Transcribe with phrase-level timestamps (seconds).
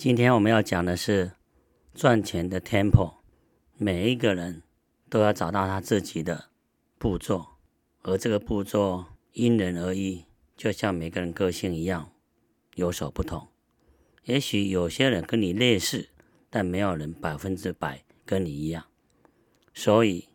[0.00, 1.32] 今天我们要讲的是
[1.92, 3.16] 赚钱的 tempo，
[3.76, 4.62] 每一个人
[5.10, 6.46] 都要找到他自己的
[6.96, 7.44] 步骤，
[8.00, 10.24] 而这个步骤因人而异，
[10.56, 12.12] 就像每个人个性一样
[12.76, 13.48] 有所不同。
[14.24, 16.08] 也许有些人跟你类似，
[16.48, 18.86] 但没有人百分之百跟你一样，
[19.74, 20.30] 所以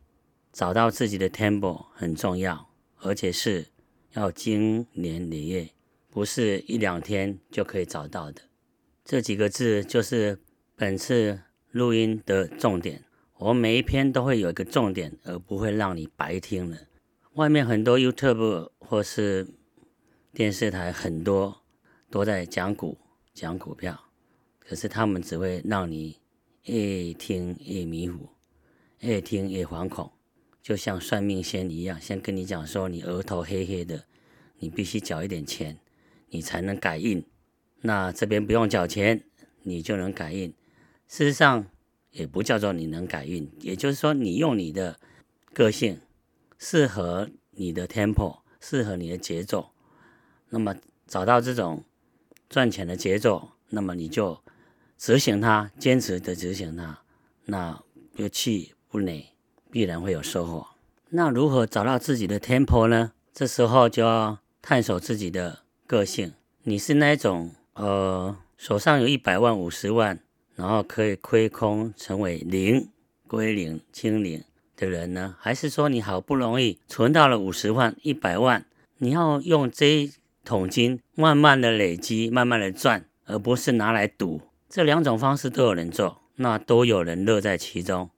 [0.54, 3.66] 找到自己的 tempo 很重要，而且是
[4.12, 5.70] 要经年累月，
[6.12, 8.44] 不是一两天就可以找到的。
[9.06, 10.40] 这几个字就是
[10.76, 11.40] 本次
[11.70, 13.04] 录音的重点。
[13.38, 16.76] 我每一篇都会有一个重点，而不会让你白听了。
[17.34, 19.48] 外面很多 YouTube 或是
[20.34, 21.62] 电视台很多
[22.10, 22.98] 都在讲股、
[23.32, 24.06] 讲股票，
[24.58, 26.18] 可是他们只会让你
[26.64, 28.30] 越听越迷糊，
[29.02, 30.12] 越听越惶恐，
[30.64, 34.06] 就像算命仙一样，先跟你讲说你额头黑黑的，
[34.58, 35.78] 你必须缴一点钱，
[36.30, 37.24] 你才能改运。
[37.86, 39.24] 那这边不用缴钱，
[39.62, 40.52] 你就能改运。
[41.08, 41.68] 事实上，
[42.10, 45.00] 也不叫做你能改运，也就是说，你用你的
[45.54, 46.02] 个性，
[46.58, 49.70] 适合你的 tempo，适合你的节奏，
[50.50, 51.84] 那么找到这种
[52.50, 54.42] 赚钱的节奏，那么你就
[54.98, 57.04] 执行它，坚持的执行它，
[57.46, 57.80] 那
[58.16, 59.28] 不气不馁，
[59.70, 60.66] 必然会有收获。
[61.10, 63.12] 那如何找到自己的 tempo 呢？
[63.32, 67.52] 这时候就要探索自己的个性，你是那种。
[67.76, 70.18] 呃，手上有一百万、五十万，
[70.56, 72.88] 然后可以亏空成为零、
[73.28, 74.42] 归零、清零
[74.78, 75.36] 的人呢？
[75.40, 78.66] 还是说你好不容易存到了五十万、一百万，
[79.00, 80.14] 你要用这一
[80.46, 84.40] 桶金慢慢的累积、慢慢的赚，而不是拿来赌？
[84.70, 88.10] 这两种方式都有人做，那都有人乐在其中。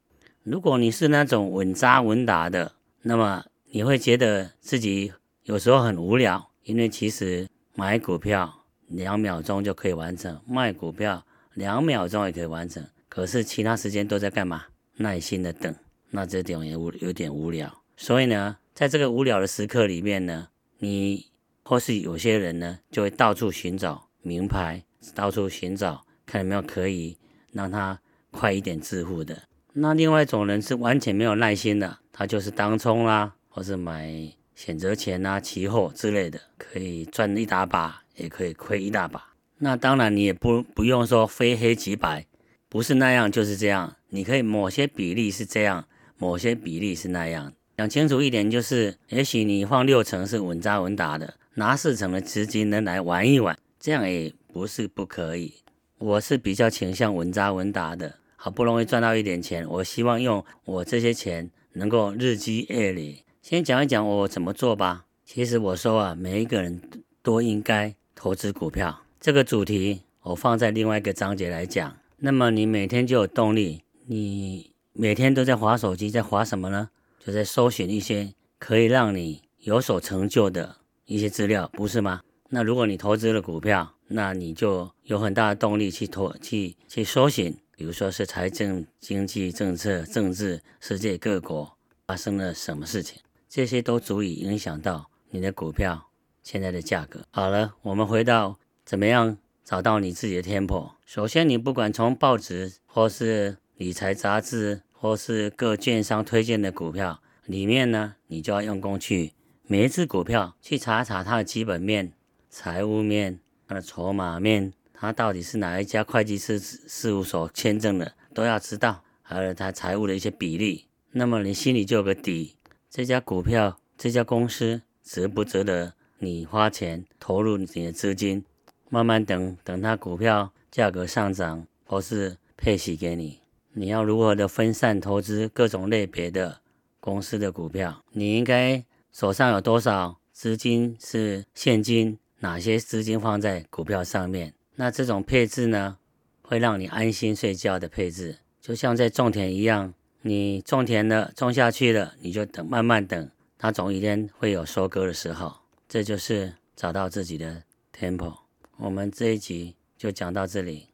[0.44, 5.14] 如果你是那种稳扎稳打的，那么你会觉得自己
[5.46, 8.57] 有时候很无聊，因为其实买股票。
[8.88, 12.86] 两秒钟就可以完成卖股票，两秒钟也可以完成。
[13.10, 14.66] 可是其他时间都在干嘛？
[14.98, 15.74] 耐心的等，
[16.10, 17.84] 那这点也无有点无聊。
[17.96, 20.48] 所以呢，在这个无聊的时刻里面呢，
[20.80, 21.28] 你
[21.64, 27.18] 或是有些人呢，就会到处寻找名牌，到处寻找看有没有可以
[27.52, 28.00] 让他
[28.32, 29.44] 快一点致富的。
[29.74, 34.12] 那另外一种人是完全没有耐心的，他就是当冲啦，或是买
[34.58, 38.02] 选择权啊、期货之类的，可以赚一大把。
[38.18, 39.24] 也可以亏一大把，
[39.60, 42.26] 那当然你也不不用说非黑即白，
[42.68, 43.96] 不是那样就是这样。
[44.10, 45.88] 你可以某些比例是这样，
[46.18, 47.54] 某些比例是那样。
[47.78, 55.54] 讲清楚一点就是，也许你放六成是稳扎稳打的，拿四成的资金能来玩一玩，这样也不是不可以。
[56.00, 63.24] 我是比较倾向稳扎稳打的，好不容易赚到一点钱，我希望用我这些钱能够日积月累。
[63.50, 65.06] 先讲一讲我怎么做吧。
[65.24, 66.82] 其实我说啊，每一个人
[67.24, 67.96] 都应该。
[68.14, 71.96] 投资股票这个主题，我放在另外一个章节来讲。
[72.18, 76.90] 那么你每天就有动力，你每天都在划手机，在划什么呢？
[77.24, 80.76] 就在搜寻一些可以让你有所成就的
[81.06, 82.22] 一些资料，不是吗？
[82.50, 96.10] 那如果你投资了股票，那你就有很大的动力去投去去搜寻，比如说是财政、经济政策、政治、世界各国发生了什么事情，这些都足以影响到你的股票。
[96.44, 100.92] 现在的价格好了，我们回到怎么样找到你自己的 tempo。
[101.06, 112.14] 首先，你不管从报纸或是理财杂志，或是各券商推荐的股票里面呢，你就要用功去每一只股票去查查它的基本面、
[112.50, 120.86] 财务面、它的筹码面，它到底是哪一家会计师事务所签证的，都要知道，还有它财务的一些比例。
[121.12, 122.56] 那么你心里就有个底，
[122.90, 125.94] 这家股票、这家公司值不值得？
[126.20, 128.44] 你花钱投入你的资金，
[128.90, 133.40] 慢慢等等它股票价格上涨，或是配息给你。
[133.74, 136.62] 你要如何的分散投资各种类别的
[137.00, 138.04] 公司的股票？
[138.14, 142.18] 你应该手上有多少资金是现金？
[142.40, 144.54] 哪些资金放在股票上面？
[144.76, 145.98] 那这种配置呢，
[146.42, 155.56] 会让你安心睡觉的配置，就像在种田一样，你种田的，种下去了，你就等，慢慢等，它总一天会有收割的时候。
[155.90, 157.64] 这就是找到自己的
[157.98, 158.38] temple。
[158.78, 160.86] 我们这一集就讲到这里。